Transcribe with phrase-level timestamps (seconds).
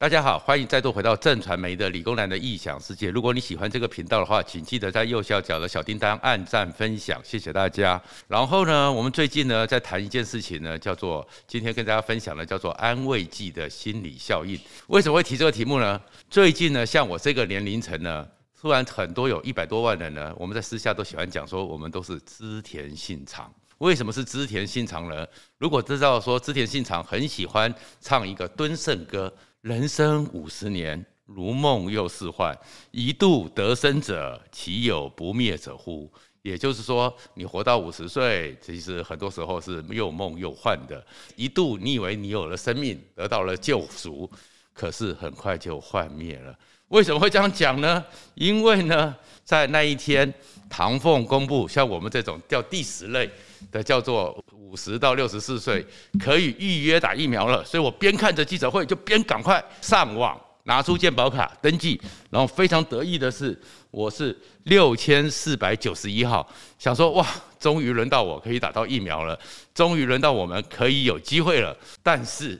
[0.00, 3.10] 大家好，欢迎再度回到正传媒的理工男的异想世界。
[3.10, 8.02] 如果你喜欢这个频道的话，请记得在右下角的小叮当按赞分享，谢谢大家。
[8.26, 14.58] 然后呢，我们最近呢在谈一件事情呢，叫做今天跟大家分享的叫做安慰剂的心理效应。
[14.86, 16.00] 为什么会提这个题目呢？
[16.30, 18.26] 最近呢，像我这个年龄层呢，
[18.58, 23.52] 突然很多有一百多万人呢，我们在私下都喜欢讲说，我们都是织田信长。
[23.76, 25.26] 为什么是织田信长呢？
[25.58, 29.30] 如果知道说织田信长很喜欢唱一个敦盛歌。
[29.62, 32.58] 人生五十年，如梦又似幻。
[32.92, 36.10] 一度得生者，岂有不灭者乎？
[36.40, 41.06] 也就是说，你活到五十岁，其实很多时候是又梦又幻的。
[41.36, 44.30] 一度你以为你有了生命，得到了救赎，
[44.72, 46.58] 可是很快就幻灭了。
[46.90, 48.04] 为什么会这样讲呢？
[48.34, 49.12] 因为呢，
[49.44, 50.32] 在那一天，
[50.68, 53.28] 唐凤公布，像我们这种叫第十类
[53.72, 54.40] 的，叫做。
[54.70, 55.84] 五十到六十四岁
[56.20, 63.60] 可以预约打疫苗了，所以我边看着记者会就边赶快上网拿出健保卡登记，然后非常得意的是，
[63.90, 67.26] 我是六千四百九十一号，想说哇，
[67.58, 69.36] 终于轮到我可以打到疫苗了，
[69.74, 71.76] 终于轮到我们可以有机会了。
[72.00, 72.56] 但是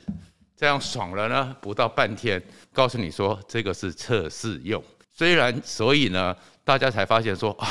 [0.60, 2.38] 这样爽了呢，不到半天，
[2.70, 7.66] 告诉你说这个是测试用，虽然所以呢，大家才发现说啊，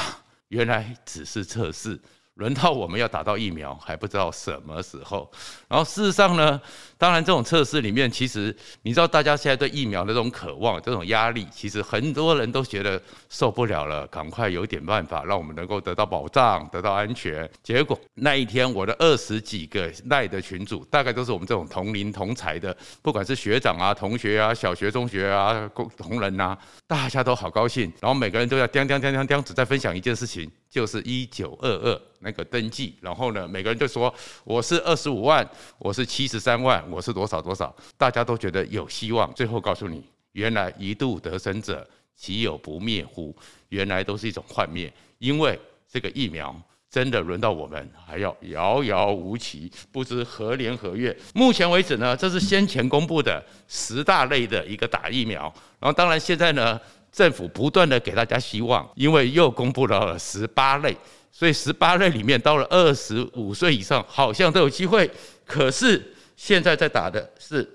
[0.47, 1.99] 原来只是测试。
[2.39, 5.29] 轮到我们要打到疫苗，还不知道什么时候。
[5.67, 6.59] 然后事实上呢，
[6.97, 17.47] 当然这种测试里面，其实你知道，大家现在对疫苗的这种渴望、这种压力，其实很多人都觉得受不了了，赶快有点办法让我们能够得到保障、得到安全。
[17.61, 27.91] 结果那一天，我的二十几个赖的群主，大概都是我们这种同龄同才的，不管是学长啊、同学啊、小学、中学啊、同仁呐，大家都好高兴。
[27.99, 30.49] 然后每个人都要叮叮叮叮叮，只在分享一件事情。
[30.69, 35.47] 就是一九二二那个登记，然后呢，每个人就说我是二十五万，
[35.79, 39.33] 我是七十三万，我是多少多少，大家都觉得有希望。
[39.33, 40.03] 最后告诉你，
[40.33, 43.35] 原来一度得生者，岂有不灭乎？
[43.69, 45.59] 原来都是一种幻灭，因为
[45.91, 46.55] 这个疫苗
[46.87, 51.17] 真的轮到我们，还要遥遥无期，不知何年何月。
[51.33, 56.79] 目前为止呢，这是先前公布的十大类的一个打疫苗，然后当然现在呢。
[57.11, 60.95] 政府不断的给大家希望，因为又公布了十八类，
[61.31, 65.09] 所以十八类里面到了二十五岁以上，好像都有机会。
[65.45, 67.67] 可是现在在打的是，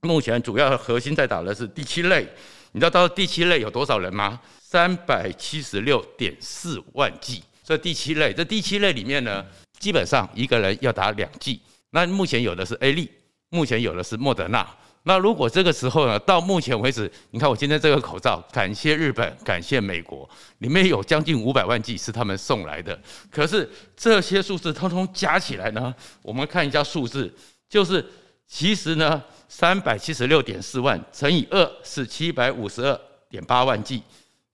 [0.00, 2.26] 目前主要核心在打的是第七类。
[2.72, 4.40] 你知道到第七类有多少人吗？
[4.60, 7.42] 三百七十六点四万剂。
[7.62, 9.44] 这第七类，这第七类里面呢，
[9.78, 11.60] 基本上一个人要打两剂。
[11.90, 13.08] 那目前有的是 A 类，
[13.50, 14.66] 目前有的是莫德纳。
[15.04, 22.96] 那如果这个时候呢，到目前为止，你看我今天这个口罩，感谢日本，感谢美国，里面有将近五百万剂是他们送来的。
[23.28, 25.92] 可是这些数字通通加起来呢，
[26.22, 27.32] 我们看一下数字，
[27.68, 28.04] 就是
[28.46, 34.00] 其实呢，三百七十六点四万乘以二是七百五十二点八万剂，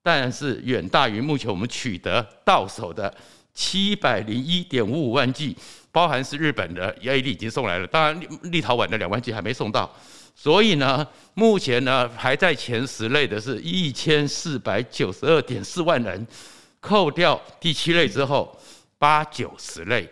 [0.02, 3.14] 但是远大于目前我们取得到手的
[3.52, 5.54] 七百零一点五五万剂，
[5.92, 9.94] 包含是日本的 A 粒已经送来了，当然立陶宛的两万剂还没送到。
[10.40, 11.04] 所以呢，
[11.34, 16.24] 目前呢排在前十类的是一千四百九十二点四万人，
[16.78, 18.56] 扣掉第七类之后，
[18.98, 20.08] 八九十类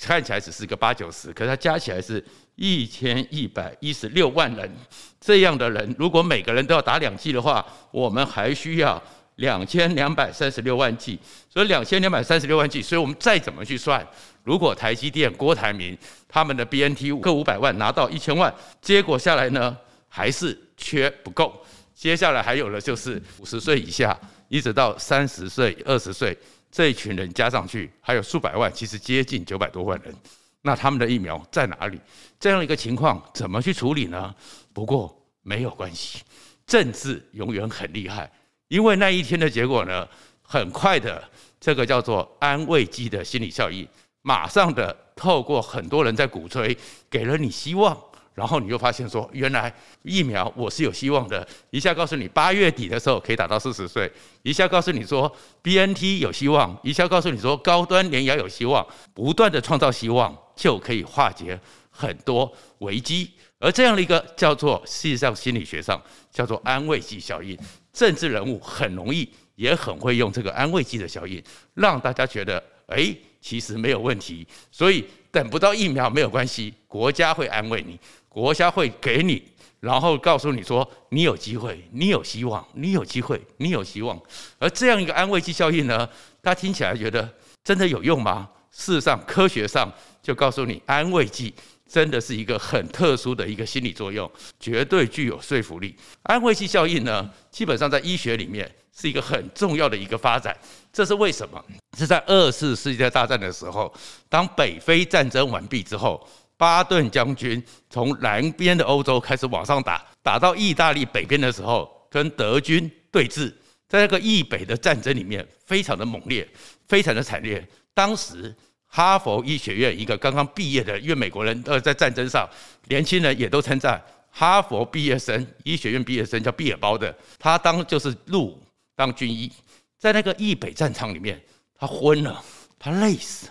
[0.00, 4.74] 看起来只是个八九十，可是它加起来是一千一百一十六万人。
[5.20, 9.02] 这样的人，如果每个人都要打两剂的话，我们还需要
[9.36, 11.18] 两千两百三十六万剂。
[11.48, 14.06] 所以两千两百三十六万剂，所以我们再怎么去算？
[14.44, 15.96] 如果台积电、郭台铭
[16.28, 19.76] 他们的 BNT 各五百万拿到一千万，结果下来呢，
[20.08, 21.64] 还是缺不够。
[21.94, 24.14] 接下来还有的就是五十岁以下，
[24.48, 26.36] 一直到三十岁、二十岁
[26.70, 30.14] 这一群人加上去，还有数百万，其实接近九百多万人。
[30.60, 31.98] 那他们的疫苗在哪里？
[32.38, 34.34] 这样一个情况怎么去处理呢？
[34.74, 36.22] 不过没有关系，
[36.66, 38.30] 政治永远很厉害，
[38.68, 40.06] 因为那一天的结果呢，
[40.42, 41.22] 很快的，
[41.60, 43.86] 这个叫做安慰剂的心理效应。
[44.22, 46.76] 马上的透过很多人在鼓吹，
[47.08, 47.96] 给了你希望，
[48.34, 49.72] 然后你就发现说，原来
[50.02, 51.46] 疫苗我是有希望的。
[51.70, 54.10] 一下告诉你八月底的时候可以打到四十岁，
[54.42, 55.30] 一下告诉你说
[55.62, 58.84] BNT 有希望，一下告诉你说高端联亚有希望，
[59.14, 61.58] 不断的创造希望就可以化解
[61.96, 63.30] 很多危机。
[63.58, 66.00] 而这样的一个叫做，事实上心理学上
[66.30, 67.58] 叫做安慰剂效应，
[67.92, 71.42] 政治人物很容易也很会用这个安慰剂的效应，
[71.74, 73.16] 让大家觉得，哎。
[73.38, 77.96] 其实没有问题，所以等不到疫苗没有关系，国家会安慰你，
[78.28, 79.40] 国家会给你，
[79.78, 84.20] 然后告诉你说你有机会，你有希望，你有机会，你有希望。
[84.58, 86.04] 而这样一个安慰剂效应呢，
[86.42, 87.32] 大家听起来觉得
[87.62, 88.48] 真的有用吗？
[88.72, 89.88] 事实上，科学上
[90.20, 91.54] 就告诉你，安慰剂
[91.88, 95.96] 真的是一个很特殊的一个心理作用，绝对具有说服力。
[96.24, 100.56] 安慰剂效应呢，基本上在医学里面是一个很重要的一个发展。
[100.92, 101.64] 这是为什么？
[101.96, 103.92] 是在二次世界大战的时候，
[104.28, 113.52] 当北非战争完毕之后，巴顿将军从南边的欧洲开始往上打，打到意大利北边的时候，跟德军对峙，
[113.88, 116.46] 在那个意北的战争里面，非常的猛烈，
[116.88, 117.66] 非常的惨烈。
[117.94, 118.54] 当时。
[118.86, 122.48] 哈佛医学院一个刚刚毕业的，因为美国人呃在战争上，
[122.88, 128.58] 年轻人也都称赞哈佛毕业生，医学院毕业生叫毕尔包的，他当就是入
[128.94, 129.50] 当军医，
[129.98, 131.40] 在那个易北战场里面，
[131.78, 132.42] 他昏了，
[132.78, 133.48] 他累死，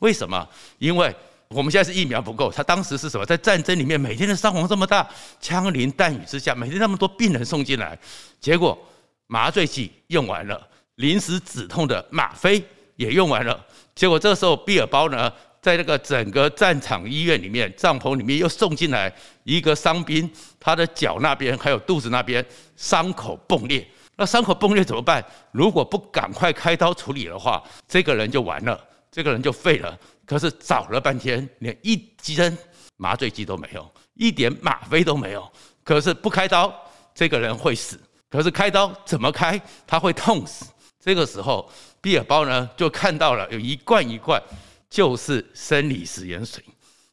[0.00, 0.46] 为什么？
[0.78, 1.14] 因为
[1.48, 3.24] 我们现在是疫苗不够，他当时是什么？
[3.24, 5.08] 在战争里面每天的伤亡这么大，
[5.40, 7.98] 枪林弹雨之下，每天那么多病人送进来，
[8.40, 8.78] 结果
[9.26, 12.62] 麻醉剂用完了，临时止痛的吗啡
[13.02, 13.66] 也用完了。
[13.94, 19.12] 结果这时候，毕尔包呢，在那个整个战场医院里面帐篷里面又送进来
[19.44, 22.44] 一个伤兵，他的脚那边还有肚子那边
[22.76, 23.86] 伤口崩裂。
[24.16, 25.24] 那伤口崩裂怎么办？
[25.50, 28.78] 如果不赶快开刀处理的话，这个人就完了，
[29.10, 29.98] 这个人就废了。
[30.24, 32.56] 可是找了半天，连一针
[32.96, 35.50] 麻醉剂都没有，一点吗啡都没有。
[35.82, 36.72] 可是不开刀，
[37.14, 38.00] 这个人会死。
[38.30, 39.60] 可是开刀怎么开？
[39.86, 40.66] 他会痛死。
[41.02, 41.68] 这个时候。
[42.02, 44.42] 毕尔包呢，就看到了有一罐一罐，
[44.90, 46.60] 就是生理食盐水，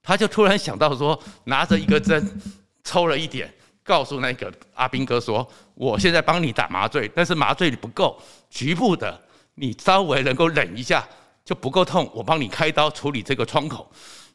[0.01, 2.41] 他就突然想到说，拿着一个针，
[2.83, 3.53] 抽了一点，
[3.83, 8.19] 告诉那个阿兵哥说：“我现在帮你打麻醉，但是麻醉不够，
[8.49, 9.21] 局部的，
[9.53, 11.07] 你稍微能够忍一下
[11.45, 13.91] 就不够痛，我帮你开刀处理这个创口。”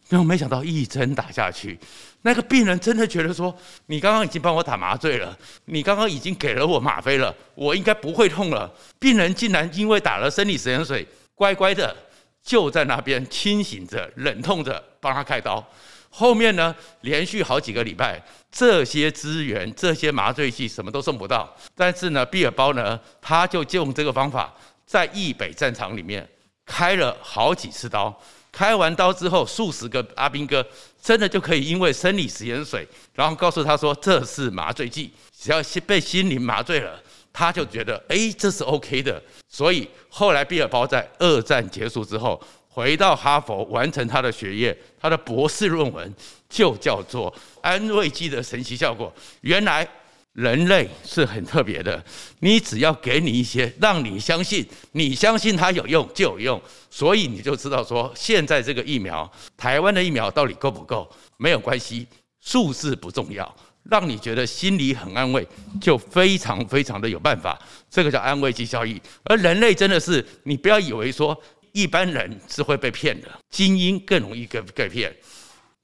[0.08, 1.76] 结果没想到一针打下去，
[2.26, 3.54] 那个病人真的觉得说
[3.86, 5.36] ：“你刚刚已经帮我打麻醉了，
[5.66, 11.94] 你刚刚已经给了我吗啡了，我应该不会痛了。”病人竟然因为打了生理食盐水，乖乖的
[12.42, 15.62] 就在那边清醒着、忍痛着帮他开刀。
[16.08, 18.18] 后面呢，连续好几个礼拜，
[18.50, 21.54] 这些资源、这些麻醉剂什么都送不到。
[21.76, 24.54] 但是呢，毕尔包呢，他就用这个方法，
[24.86, 26.26] 在易北战场里面
[26.64, 28.18] 开了好几次刀。
[28.54, 30.64] 开完刀之后，数十个阿兵哥
[31.02, 37.02] 真的就可以因为生理食盐水，然后告诉他说这是麻醉剂，只要心被心灵麻醉了，
[37.32, 39.20] 他就觉得哎，这是 OK 的。
[39.48, 46.14] 所以后来毕尔包在二战结束之后回到哈佛完成他的学业，他的博士论文
[46.48, 49.12] 就叫做安慰剂的神奇效果。
[49.40, 49.86] 原来。
[50.34, 52.04] 人类是很特别的，
[52.40, 61.08] 你只要给你一些，让你相信，你相信它有用就有用，所以你就知道说，现在这个疫苗，台湾的疫苗到底够不够？
[61.36, 62.04] 没有关系，
[62.40, 65.46] 数字不重要，让你觉得心里很安慰，
[65.80, 67.56] 就非常非常的有办法。
[67.88, 69.00] 这个叫安慰剂效应。
[69.22, 71.40] 而人类真的是，你不要以为说
[71.70, 75.14] 一般人是会被骗的，精英更容易被被骗。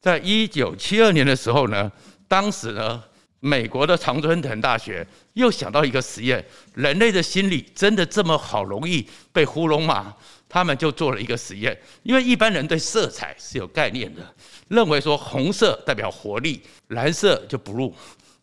[0.00, 1.92] 在一九七二年的时候呢，
[2.26, 3.00] 当时呢。
[3.40, 6.44] 美国的常春藤大学又想到一个实验：
[6.74, 10.14] 人类的心理真的这么好容易被糊弄吗？
[10.48, 14.34] 他们就做了一个实验，因为一般人对色彩是有概念的，
[14.68, 17.92] 认为说红色代表活力，蓝色就 blue，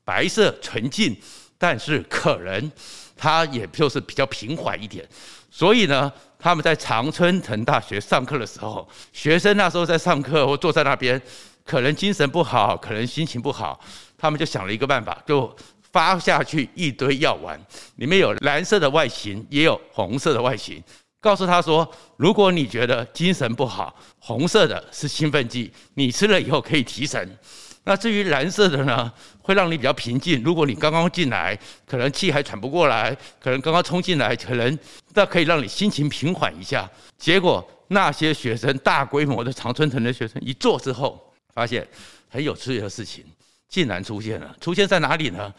[0.06, 1.16] 白色纯净，
[1.58, 2.72] 但是可能
[3.18, 5.06] 它也就是比较平缓一点。
[5.52, 11.22] 所以呢，他们在常春藤大学上课的时候，学生那时候在上课或坐在那边，
[11.66, 13.78] 可能精神不好，可能心情不好。
[14.18, 15.56] 他们就想了一个办法，就
[15.92, 17.60] 发下去一堆药丸，
[17.98, 20.84] 里面有蓝色的外形，也有红色的外形。
[21.20, 27.38] 告诉他说，如果你觉得精神不好，红色的是兴奋剂，你吃了以后可以提神。
[27.84, 30.44] 那至于蓝色的呢，会让你比较平静。
[30.44, 34.78] 如果你刚刚进来，可能气还喘不过来，可能刚刚冲进来，可能
[35.14, 36.90] 那可以让你心情平缓一下。
[37.18, 41.88] 结果那些学生，大规模的常春藤的学生一做之后，发现
[42.30, 43.24] 很有趣的事情。
[43.70, 45.54] 竟然出现了，出现在哪里呢？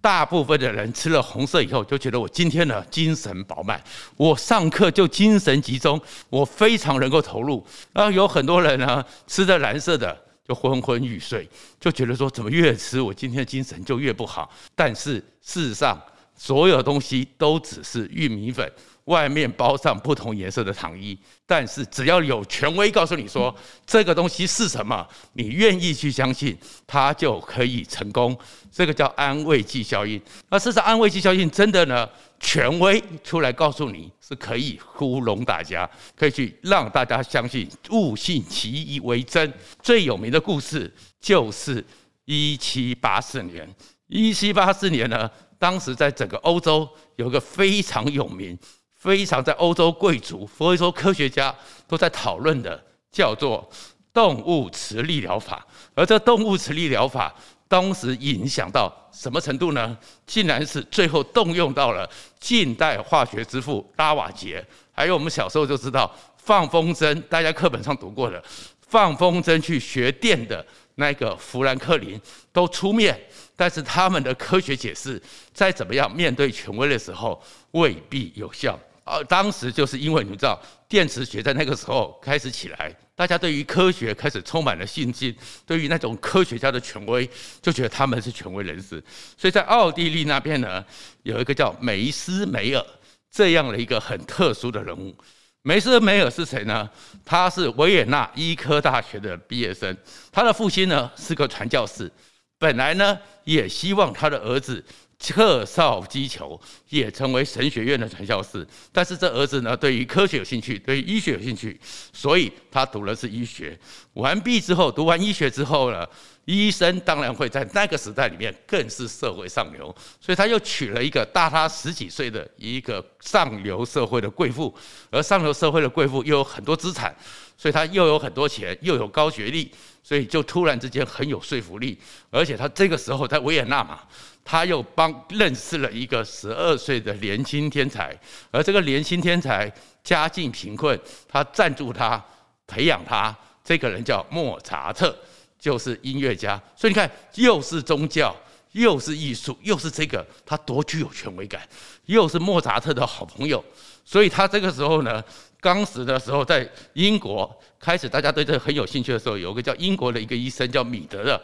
[0.00, 3.82] 大部分的人吃了红色以后，就觉得我今天呢精神饱满，
[4.18, 7.66] 我上课就精神集中，我非常能够投入。
[7.92, 10.14] 然后有很多人呢吃的蓝色的
[10.46, 11.48] 就昏昏欲睡，
[11.80, 14.50] 就觉得说怎么越吃我今天精神就越不好。
[14.74, 15.98] 但是事实上，
[16.36, 18.70] 所有东西都只是玉米粉。
[19.04, 23.54] 外面包上不同颜色的糖衣，但是只要有权威告诉你说
[23.86, 26.56] 这个东西是什么，你愿意去相信，
[26.86, 28.36] 它就可以成功。
[28.72, 30.20] 这个叫安慰剂效应。
[30.48, 32.08] 那事实上，安慰剂效应真的呢？
[32.40, 39.50] 权威出来告诉你是可以糊弄大家，可以去让大家相信，误信其以为真。
[39.80, 41.82] 最有名的故事就是
[42.26, 43.66] 一七八四年。
[44.08, 48.58] 一七八四年呢，当时在整个欧洲有个非常有名。
[49.04, 51.54] 非常在欧洲贵族、非洲科学家
[51.86, 52.82] 都在讨论的，
[53.12, 53.68] 叫做
[54.14, 55.62] 动物磁力疗法。
[55.94, 57.34] 而这动物磁力疗法
[57.68, 59.94] 当时影响到什么程度呢？
[60.24, 62.08] 竟然是最后动用到了
[62.40, 68.42] 近代化学之父拉瓦杰，还有我们小时候就知道放风筝，大家课本上读过的
[68.88, 72.18] 放风筝去学电的那个富兰克林
[72.54, 73.20] 都出面。
[73.54, 75.20] 但是他们的科学解释，
[75.52, 77.38] 再怎么样面对权威的时候
[77.72, 78.80] 未必有效。
[79.04, 85.34] 而当时就是因为你们知道，电磁学在那个时候开始起来，大家对于科学开始充满了信心，
[85.66, 87.28] 对于那种科学家的权威，
[87.60, 89.02] 就觉得他们是权威人士。
[89.36, 90.84] 所以在奥地利那边呢，
[91.22, 92.84] 有一个叫梅斯梅尔
[93.30, 95.14] 这样的一个很特殊的人物。
[95.62, 96.88] 梅斯梅尔是谁呢？
[97.24, 99.96] 他是维也纳医科大学的毕业生，
[100.32, 102.10] 他的父亲呢是个传教士。
[102.58, 104.82] 本来呢，也希望他的儿子
[105.18, 111.78] 克绍基求也成为神学院的传教士，但是这儿子呢，对于科学有兴趣，对于医学有兴趣，
[112.12, 113.78] 所以他读的是医学。
[114.14, 116.06] 完毕之后，读完医学之后呢，
[116.44, 124.74] 医生当然会在那个时代里面更是社会上流，所以他又娶了一个大他十几岁的一个上流社会的贵妇，
[125.10, 127.16] 而上流社会的贵妇又有很多资产，
[127.56, 129.70] 所以他又有很多钱，又有高学历。
[130.06, 134.00] 所以就突然之间很有说服力，而且他这个时候在维也纳嘛，
[134.44, 138.14] 他又帮认识了一个十二岁的年轻天才，
[138.50, 139.72] 而这个年轻天才
[140.02, 142.22] 家境贫困，他赞助他
[142.66, 143.34] 培养他，
[143.64, 145.16] 这个人叫莫扎特，
[145.58, 146.60] 就是音乐家。
[146.76, 148.36] 所以你看，又是宗教，
[148.72, 151.66] 又是艺术，又是这个，他多具有权威感，
[152.04, 153.64] 又是莫扎特的好朋友，
[154.04, 155.24] 所以他这个时候呢。
[155.64, 161.42] 当时的时候，在英国开始，大家对这个很有兴趣的时候，有个叫英国的一个医生叫米德的。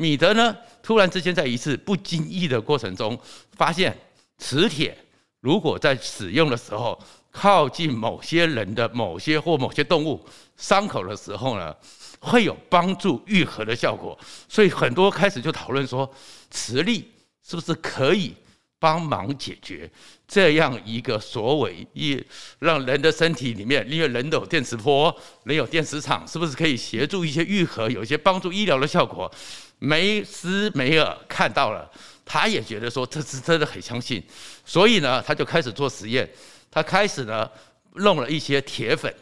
[0.00, 3.18] 米德呢，突然之间在一次不经意的过程中，
[3.52, 3.94] 发现
[4.38, 4.96] 磁铁
[5.40, 6.98] 如果在使用的时候，
[7.30, 10.26] 靠近某些人的某些或某些动物
[10.56, 11.76] 伤口的时候呢，
[12.18, 14.18] 会有帮助愈合的效果。
[14.48, 16.10] 所以很多开始就讨论说，
[16.50, 17.12] 磁力
[17.46, 18.34] 是不是可以
[18.80, 19.88] 帮忙解决
[20.26, 22.20] 这样一个所谓一
[22.58, 29.30] 让人的身体里面，因为人有电磁波，人有电磁场，是不是可以协助一些愈合，有一些帮助医疗的效果？
[29.78, 31.88] 梅斯梅尔看到了，
[32.24, 34.22] 他也觉得说这是真的很相信，
[34.64, 36.28] 所以呢，他就开始做实验，
[36.70, 37.48] 他开始呢
[37.94, 39.14] 弄了一些铁粉，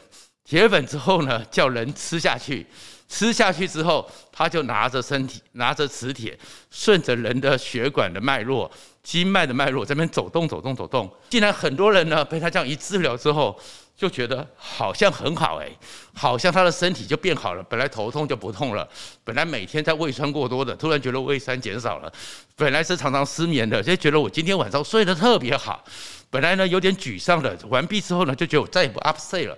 [0.44, 2.64] 铁粉之后呢叫人吃下去。
[3.08, 6.38] 吃下去之后，他就拿着身体，拿着磁铁，
[6.70, 8.70] 顺着人的血管的脉络、
[9.02, 11.10] 经脉的脉络，在那边走动、走动、走动。
[11.30, 13.58] 竟然很多人呢，被他这样一治疗之后，
[13.96, 15.66] 就觉得好像很好哎，
[16.12, 17.62] 好像他的身体就变好了。
[17.62, 18.86] 本来头痛就不痛了，
[19.24, 22.12] 本来每天在胃酸过多的，突然觉得胃酸减少了。
[22.56, 25.82] 本来是常常失眠的，就觉得我今天晚上睡得特别好。
[26.30, 29.56] 本来呢有点沮丧的，完毕之后呢，就觉得我再也不 upset 了。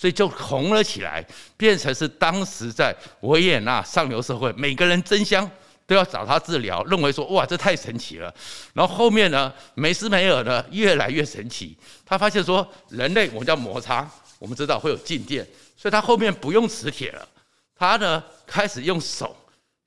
[0.00, 1.22] 所以就红了起来，
[1.58, 5.46] 变成是当时在维也纳上流社会，每个人争相
[5.86, 8.34] 都要找他治疗，认为说哇，这太神奇了。
[8.72, 11.76] 然后后面呢，梅斯梅尔呢越来越神奇，
[12.06, 17.28] 他发现说人类我们叫摩擦，我们知道会有静电，所以他后面不用磁铁了，
[17.76, 19.36] 他呢开始用手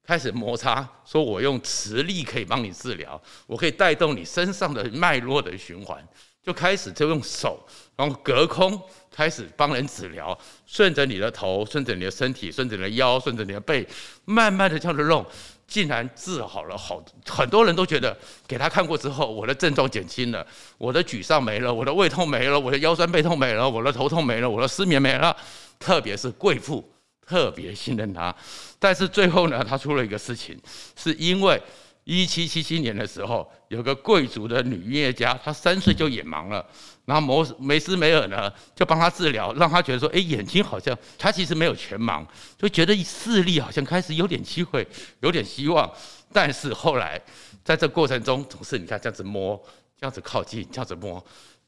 [0.05, 6.07] 开始摩擦，说我用磁力可以帮你治疗，我可以带动你身上的脉络的循环，
[6.45, 7.59] 就开始就用手，
[7.95, 8.81] 然后隔空。
[9.15, 10.35] 开始帮人治疗，
[10.65, 13.87] 顺着你的头，顺着你的身体，顺着你的腰，顺着你的背，
[14.25, 15.23] 慢慢的这样子弄，
[15.67, 20.43] 竟然治好了好很多人都觉得给他看过之后，我的症状减轻了，
[20.79, 25.37] 我的沮丧没了，我的胃痛没了，我的腰酸背痛没了，我的头痛没了，我的失眠没了，
[25.77, 26.83] 特别是贵妇
[27.27, 28.35] 特别信任他，
[28.79, 30.59] 但是最后呢，他出了一个事情，
[30.95, 31.61] 是因为。
[32.03, 36.65] 一七七七年的时候，有个贵族的女音乐家，她三岁就眼盲了。
[37.05, 42.25] 然后摩梅斯梅尔呢，就帮她治疗，让她觉得说，哎，眼睛好像她其实没有全盲，
[42.57, 44.85] 就觉得视力好像开始有点机会，
[45.21, 45.89] 有点希望。
[46.31, 47.21] 但是后来
[47.63, 49.61] 在这过程中，总是你看这样子摸，
[49.97, 51.23] 这样子靠近，这样子摸，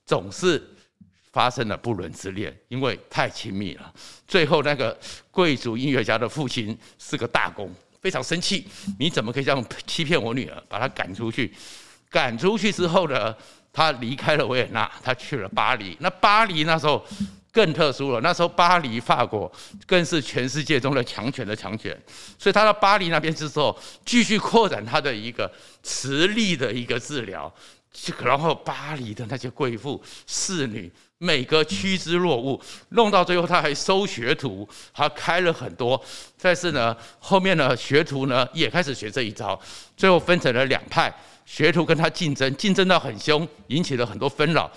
[0.05, 0.61] 总是
[1.31, 3.93] 发生了不伦之恋，因为太亲密了。
[4.27, 4.97] 最后那个
[5.31, 7.73] 贵族音乐家的父亲是个大公。
[8.05, 8.63] 非常生气，
[8.99, 10.63] 你怎么可以这样欺骗我女儿？
[10.69, 11.51] 把她赶出去。
[12.07, 13.35] 赶出去之后呢，
[13.73, 15.97] 她离开了维也纳，她去了巴黎。
[15.99, 17.03] 那巴黎那时候
[17.51, 19.51] 更特殊了，那时候巴黎法国
[19.87, 21.99] 更是全世界中的强权的强权。
[22.37, 27.51] 所以他到巴黎那边之后，继续扩展他的一个磁力的一个治疗。
[28.23, 30.91] 然后巴黎的那些贵妇、侍女。
[31.25, 35.99] 每个趋之若鹜，弄到最后他还收学徒，还开了很多。
[36.39, 39.59] 但是呢，后面呢，学徒呢也开始学这一招，
[39.97, 41.11] 最后分成了两派，
[41.45, 44.71] 学徒跟他竞争，竞争到很凶，引起了很多纷扰。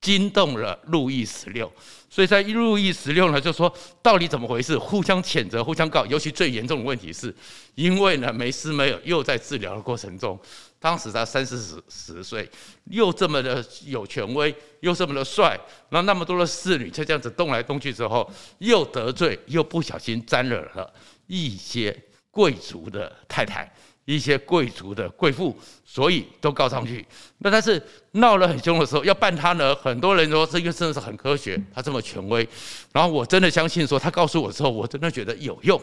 [0.00, 1.72] 惊动了路易十六。
[2.10, 3.72] 所以在路易十六呢，就说
[4.02, 4.76] 到底怎么回事？
[4.76, 6.04] 互相谴责，互相告。
[6.04, 7.34] 尤其最严重的问题是，
[7.74, 10.38] 因为呢，梅斯梅尔又在治疗的过程中，
[10.84, 12.46] 当时他三四十十岁，
[12.90, 20.92] 又这么的有权威，又这么的帅，然后那么多的侍女就这样子动来动去之后，又得罪，又不小心沾惹了
[21.26, 21.98] 一些
[22.30, 23.66] 贵族的太太。
[24.06, 27.02] 一些贵族的贵妇，所以都告上去。
[27.38, 32.46] 那但是闹得很凶的时候，要办他呢，很多人说这个真的是很科学，他这么权威。
[32.92, 35.80] 然后我真的相信说，他告诉我之后，我真的觉得有用。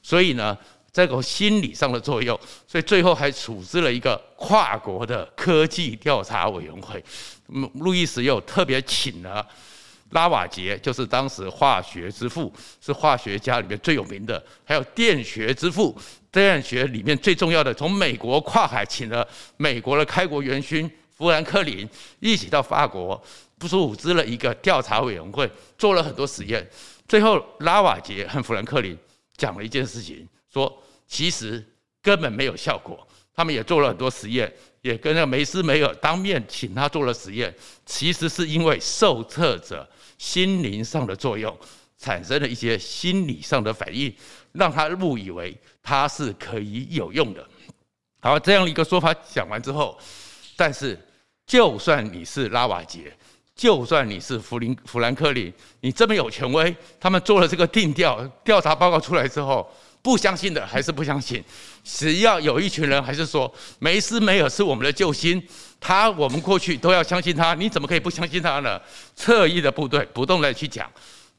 [0.00, 0.56] 所以呢，
[0.96, 7.04] 这个心理上的作用，所以最后还组织了一个跨国的科技调查委员会。
[7.74, 9.46] 路易十六特别请了
[10.12, 12.50] 拉瓦杰，就是当时化学之父，
[12.80, 15.94] 是化学家里面最有名的，还有电学之父。
[16.32, 21.86] 电学里面最重要的，从美国跨海请了美国的开国元勋富兰克林
[22.20, 23.22] 一起到法国，
[23.58, 26.66] 不是组织了一个调查委员会，做了很多实验。
[27.06, 28.96] 最后拉瓦杰和富兰克林
[29.36, 31.64] 讲了一件事情，说其实
[32.02, 33.06] 根本没有效果。
[33.34, 41.54] 他们也做了很多实验，也跟那个梅斯梅尔当面请他做了实验，其实是因为受测者心灵上的作用，
[41.98, 44.14] 产生了一些心理上的反应，
[44.52, 45.56] 让他误以为。
[45.88, 47.48] 它是可以有用的。
[48.20, 49.96] 好，这样一个说法讲完之后，
[50.56, 50.98] 但是
[51.46, 53.16] 就算你是拉瓦杰，
[53.54, 59.72] 就算你是弗林弗兰克林，你这么有权威，他们做了这个定调调查报告出来之后，
[60.02, 61.42] 不相信的还是不相信。
[61.84, 65.42] 只要有一群人还是说梅斯梅尔是我们的救星，
[65.80, 68.80] 他我们过去都要相信他，你怎么可以不相信他呢？
[69.14, 70.90] 侧翼的部队不断的去讲，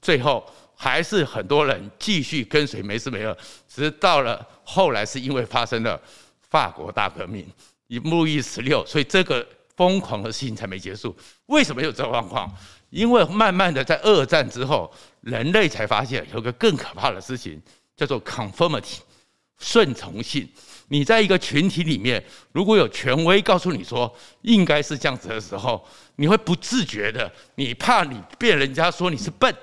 [0.02, 0.46] 最后。
[0.80, 3.36] 还是很多人继续跟随梅斯梅尔，
[3.68, 6.00] 直到了后来是因为发生了
[6.52, 7.44] 法国大革命，
[7.88, 9.44] 以路易十六，所以这个
[9.76, 11.18] 疯狂的事情才没结束。
[11.48, 12.48] 为什么有这状况？
[12.92, 17.60] 因为慢慢的在二战之后，人类才发现有个更可怕的事情，
[17.98, 19.00] 叫做 conformity，
[19.60, 20.48] 顺从性。
[20.88, 29.54] 你在一个群体里面，如果有权威告诉你说应该是这样子的时候，你会不自觉的，你怕你被人家说你是笨。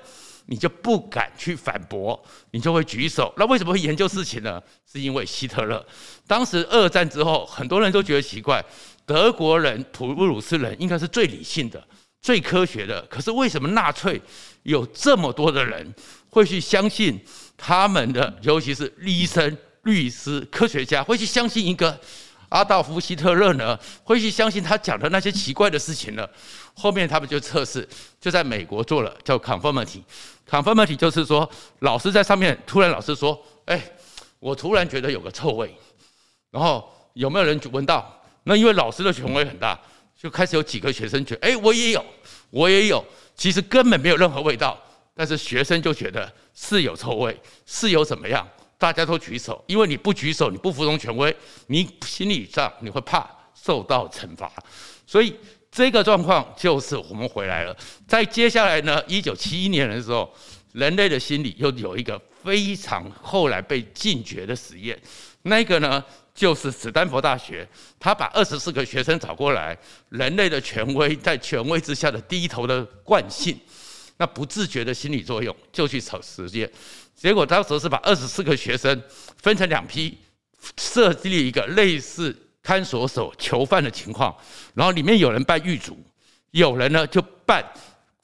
[0.47, 3.33] 你就不敢去反驳，你就会举手。
[3.35, 4.61] 那为什么会研究事情呢？
[4.85, 5.83] 是因为希特勒。
[6.27, 8.63] 当时二战之后，很多人都觉得奇怪，
[9.07, 11.83] 德国人、普鲁士人应该是最理性的、
[12.21, 13.01] 最科学的。
[13.07, 14.21] 可是为什么纳粹
[14.61, 15.91] 有这么多的人
[16.29, 17.19] 会去相信
[17.57, 21.99] 他们的，尤其是医生、律师、科学家会去相信一个
[22.49, 23.77] 阿道夫·希特勒呢？
[24.03, 26.27] 会去相信他讲的那些奇怪的事情呢？
[26.73, 27.87] 后面他们就测试，
[28.19, 30.01] 就在美国做了叫 conformity。
[30.49, 33.81] conformity 就是说，老师在上面突然老师说：“哎，
[34.39, 35.75] 我突然觉得有个臭味。”
[36.51, 38.21] 然后有没有人闻到？
[38.43, 39.79] 那因为老师的权威很大，
[40.17, 42.05] 就开始有几个学生觉得：“哎，我也有，
[42.51, 43.03] 我也有。”
[43.35, 44.79] 其实根本没有任何味道，
[45.15, 48.47] 但是学生就觉得是有臭味，是有怎么样？
[48.79, 51.35] 大家都举手，因为你不举手，你不服从权威，
[51.67, 54.51] 你心理上你会怕受到惩罚，
[55.05, 55.35] 所以。
[55.71, 57.75] 这个状况就是我们回来了。
[58.07, 60.33] 在接下来呢，一九七一年的时候，
[60.71, 64.97] 人类的心理又有一个非常后来被禁绝的实验。
[65.41, 66.01] 那个呢，
[66.33, 67.67] 就是史丹佛大学，
[67.99, 73.59] 他把二十四个学生找过来，人类的权威在权威之下的低头的惯性，
[74.17, 76.69] 那不自觉的心理作用，就去找时间。
[77.15, 79.01] 结果当时是把二十四个学生
[79.37, 80.17] 分成两批，
[80.77, 82.35] 设计了一个类似。
[82.65, 84.35] 看守所囚犯的情况，
[84.73, 85.95] 然后里面有人扮狱卒，
[86.49, 87.63] 有人呢就扮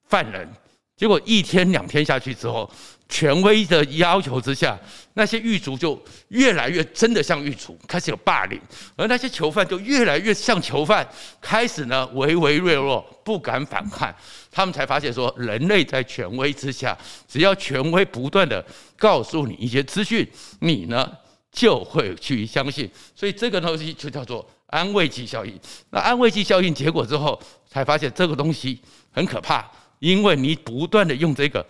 [0.05, 0.51] 犯人。
[0.97, 2.67] 结果一天两天下去之后，
[3.11, 4.79] 权威的要求之下，
[5.15, 8.57] 那些狱卒就越来越真的像狱卒，开始有霸凌；
[8.95, 11.05] 而那些囚犯就越来越像囚犯，
[11.41, 14.11] 开始呢唯唯诺诺，不敢反抗。
[14.49, 16.97] 他们才发现说，人类在权威之下，
[17.27, 18.65] 只要权威不断的
[18.97, 20.25] 告诉你一些资讯，
[20.61, 21.11] 你呢，
[21.51, 25.59] 就会去相信，所以这个东西就叫做安慰剂效应。
[25.89, 27.37] 那安慰剂效应结果之后，
[27.69, 29.69] 才发现这个东西很可怕，
[29.99, 31.65] 因为你不断的用这个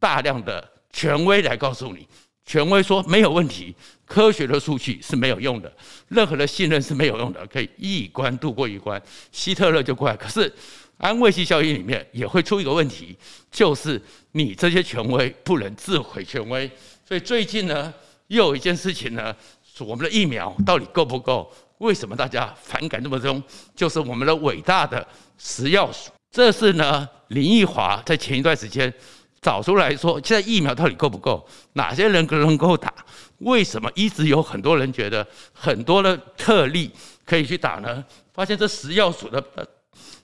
[0.00, 2.06] 大量的权威来告诉你，
[2.44, 3.74] 权威说没有问题，
[4.06, 5.72] 科学的数据是没有用的，
[6.08, 9.00] 任何的信任是没有用的，可以一关度过一关，
[9.32, 10.16] 希特勒就过来。
[10.16, 10.52] 可是
[10.98, 13.16] 安慰剂效应里面也会出一个问题，
[13.50, 14.00] 就是
[14.32, 16.70] 你这些权威不能自毁权威。
[17.06, 17.92] 所以最近呢。
[18.30, 19.34] 又有一件事情呢，
[19.74, 21.52] 是我们的疫苗到底够不够？
[21.78, 23.42] 为什么大家反感这么重？
[23.74, 25.04] 就是我们的伟大的
[25.36, 28.94] 食药署，这是呢林奕华在前一段时间
[29.40, 31.46] 找出来说，现在疫苗到底够不够？
[31.72, 32.92] 哪些人能够打？
[33.38, 36.90] 为什么一直有很多人觉得很多的特例
[37.24, 38.04] 可以去打呢？
[38.34, 39.42] 发现这食药署的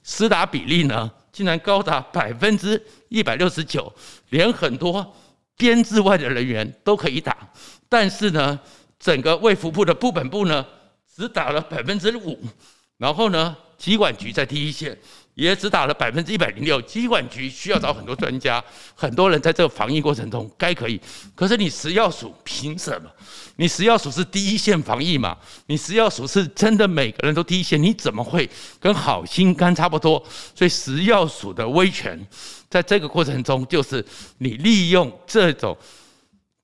[0.03, 3.91] 施打比例呢，竟然高达百分之一百六十九，
[4.29, 5.15] 连很多
[5.57, 7.37] 编制外的人员都可以打，
[7.89, 8.59] 但是呢，
[8.99, 10.65] 整个卫福部的部本部呢，
[11.15, 12.39] 只打了百分之五，
[12.99, 14.97] 然后呢，疾管局在第一线
[15.37, 16.81] 也只打了百分之一百零六。
[16.83, 18.63] 疾管局需要找很多专家，
[18.95, 20.99] 很多人在这个防疫过程中该可以，
[21.35, 23.11] 可是你食药署凭什么？
[23.57, 25.37] 你食药署是第一线防疫嘛？
[25.67, 28.49] 你食药署是真的每个人都第一线，你怎么会
[28.81, 30.23] 跟好心肝差不多？
[30.55, 32.19] 所以食药署的威权
[32.71, 34.05] 在这个过程中，就是
[34.39, 35.77] 你利用这种。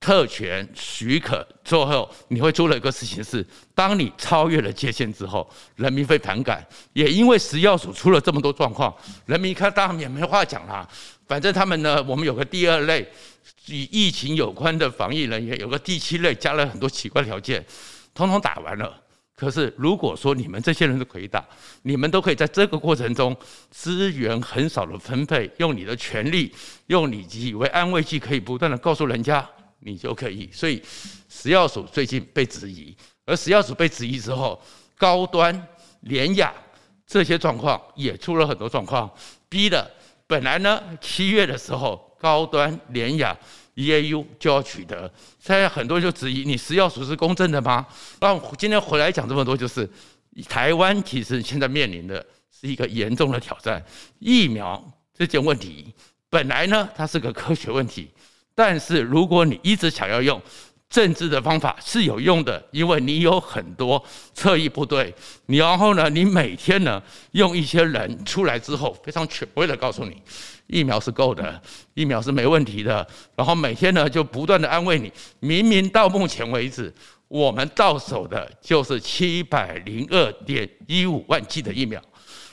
[0.02, 6.66] 特权许可之后，你会出了一个事情是：当你超越了界限之后，人民会反感。
[6.92, 8.92] 也因为食药署出了这么多状况，
[9.26, 10.86] 人民看当然也没话讲啦。
[11.28, 13.08] 反正他们呢，我们有个第二类
[13.68, 17.64] 与疫情有关的防疫人员，有个第七类加了很多奇怪条件，
[18.12, 18.92] 通通打完了。
[19.36, 21.44] 可是如果说你们这些人都可以打，
[21.82, 23.36] 你们都可以在这个过程中
[23.70, 26.52] 资源很少的分配，用你的权利，
[26.88, 29.48] 用你以为安慰剂可以不断的告诉人家。
[29.84, 30.80] 你就可以，所以
[31.28, 34.60] 食药署最近被质疑，而食药署被质疑之后，
[34.96, 35.66] 高端、
[36.02, 36.52] 联亚
[37.06, 39.10] 这些状况也出了很多状况，
[39.48, 39.90] 逼的
[40.26, 43.36] 本来呢七月的时候，高端、联亚、
[43.74, 47.84] EAU 就要取得，现在很多人就质疑你食药署是公正的吗？
[48.20, 49.88] 那今天回来讲这么多，就是
[50.48, 53.84] 台湾其实现在面临的是一个严重的挑战，
[54.20, 54.80] 疫苗
[55.12, 55.92] 这件问题
[56.30, 58.08] 本来呢它是个科学问题。
[58.54, 60.40] 但是如果你一直想要用
[60.88, 65.14] 政治的方法是有用的，因为你有很多侧翼部队，
[65.46, 70.20] 你然后呢，你每天呢用一些人出来之后非常权威的告诉你，
[70.66, 71.58] 疫苗是够的，
[71.94, 75.10] 疫苗是没问题的，然后每天呢就不断的安慰你，
[75.40, 76.92] 明明到目前为止
[77.28, 81.98] 我们到手的就是七百零二点一五万剂的疫苗，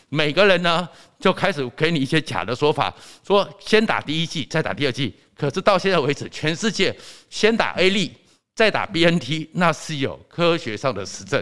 [0.07, 0.88] 每个人呢
[1.19, 2.95] 就开始给你一些假的说法，
[3.27, 5.13] 说先打第一剂，再打第二剂。
[5.39, 6.93] 可是到现在为止，全世界
[7.30, 8.13] 先打 A 粒，
[8.54, 11.41] 再打 BNT，那是有科学上的实证。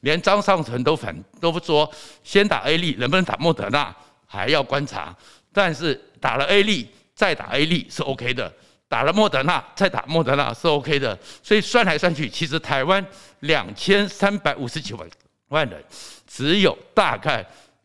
[0.00, 1.90] 连张尚存都反都不说，
[2.22, 3.94] 先打 A 粒能不能打莫德纳
[4.26, 5.16] 还要观察。
[5.50, 8.52] 但是打了 A 粒再打 A 粒是 OK 的，
[8.86, 11.18] 打了莫德纳再打莫德纳是 OK 的。
[11.42, 13.04] 所以算来算去，其实台湾
[13.40, 15.08] 两千三百五十九万
[15.48, 15.82] 万人，
[16.26, 17.44] 只有大概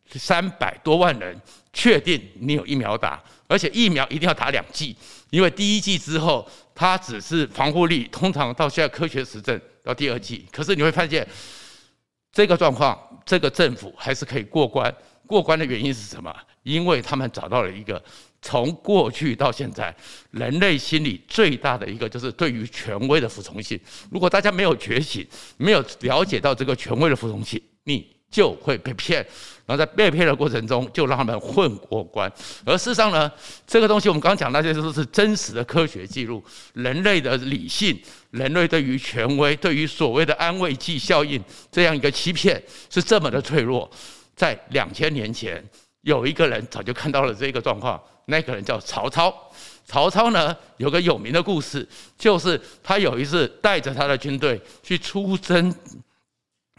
[0.10, 1.40] 三百多万人
[1.72, 4.94] 确定你有疫苗打，而且疫苗一定要打两剂。
[5.34, 10.46] 因为第一季之后，它只是防护力，通常到现在科学实证到第二季。
[10.52, 11.28] 可是你会发现，
[12.32, 14.96] 这个状况，这个政府还是可以过关。
[15.26, 16.32] 过关的原因是什么？
[16.62, 18.00] 因为他们找到了一个
[18.44, 19.96] 从过去到现在
[20.30, 23.80] 人类心里最大的一个，就是对于权威的服从性。
[24.12, 29.24] 如果大家没有觉醒，没有了解到这个权威的服从性，你就会被骗。
[29.66, 32.30] 然后在被骗的过程中，就让他们混过关。
[32.66, 33.32] 而事实上呢，
[33.66, 36.44] 这个东西我们刚讲那些都是真实的科学记录。
[36.74, 37.98] 人类的理性，
[38.32, 41.42] 人类对于权威，对于所谓的安慰剂效应
[41.72, 43.90] 这样一个欺骗，是这么的脆弱。
[44.36, 45.64] 在两千年前，
[46.02, 49.34] 有一个人早就看到了这个状况，那个人叫曹操。
[49.86, 55.74] 曹操呢，有个有名的故事，就是他有一次带着他的军队去出征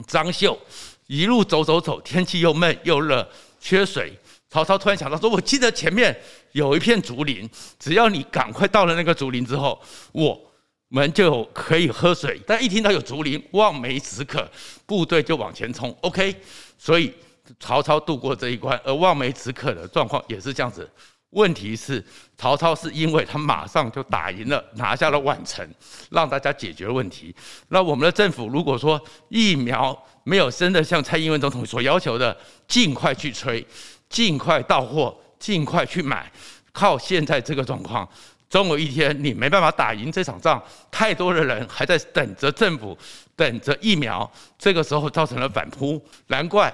[0.07, 0.59] 张绣。
[1.07, 3.29] 一路走走走，天气又闷又热，
[3.61, 4.12] 缺水。
[4.49, 6.17] 曹操突然想到说：“我记得前面
[6.53, 9.81] 有一片竹林，只要你赶快到了那个竹林之后，
[10.12, 10.40] 我
[10.88, 14.49] 们就可以喝水。”但一听到有竹林，望梅止渴，
[14.87, 15.95] 部队就往前冲。
[16.03, 16.37] OK，
[16.79, 17.12] 所以
[17.59, 20.88] 曹操度过这一关，而望梅止渴的状况也是这样子。
[21.31, 22.01] 问题是，
[22.38, 25.69] 曹操是因为他马上就打赢了，拿下了宛城，
[26.11, 27.35] 让大家解决问题。
[27.71, 33.64] 那我们的政府如果说疫苗没有真的像蔡英文总统所要求的，尽快去催，
[34.08, 36.30] 尽快到货，尽快去买，
[36.72, 38.08] 靠现在这个状况，
[38.50, 40.62] 总有一天你没办法打赢这场仗。
[40.90, 42.98] 太多的人还在等着政府，
[43.37, 46.72] 等着疫苗，这个时候造成了反扑，难怪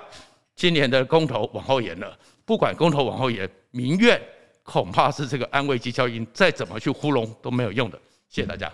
[0.56, 2.16] 今年的公投往后延了。
[2.44, 4.20] 不管公投往后延，民怨。
[4.62, 7.98] 恐怕是这个安慰剂效应，再怎么去糊弄都没有用的。
[8.28, 8.70] 谢谢大家。